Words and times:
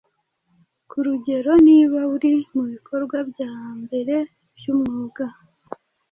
Kurugero, 0.89 1.51
niba 1.67 1.99
uri 2.15 2.31
mubikorwa 2.53 3.17
byambere 3.29 4.15
byumwuga 4.57 5.25